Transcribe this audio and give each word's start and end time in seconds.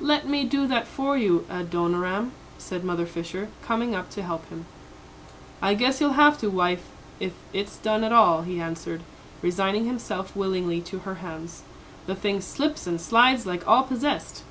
"Let 0.00 0.28
me 0.28 0.44
do 0.44 0.68
that 0.68 0.86
for 0.86 1.16
you, 1.18 1.44
Adoniram," 1.50 2.30
said 2.56 2.84
Mother 2.84 3.04
Fisher, 3.04 3.48
coming 3.64 3.96
up 3.96 4.10
to 4.10 4.22
help 4.22 4.48
him. 4.48 4.64
"I 5.60 5.74
guess 5.74 6.00
you'll 6.00 6.12
have 6.12 6.38
to, 6.38 6.48
wife, 6.50 6.86
if 7.18 7.32
it's 7.52 7.78
done 7.78 8.04
at 8.04 8.12
all," 8.12 8.42
he 8.42 8.60
answered, 8.60 9.00
resigning 9.42 9.86
himself 9.86 10.36
willingly 10.36 10.80
to 10.82 11.00
her 11.00 11.14
hands; 11.16 11.64
"the 12.06 12.14
thing 12.14 12.40
slips 12.40 12.86
and 12.86 13.00
slides 13.00 13.44
like 13.44 13.66
all 13.66 13.82
possessed. 13.82 14.44